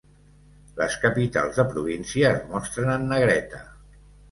Les 0.79 0.95
capitals 1.03 1.59
de 1.61 1.67
província 1.75 2.33
es 2.33 2.41
mostren 2.55 2.93
en 2.97 3.09
negreta. 3.15 3.65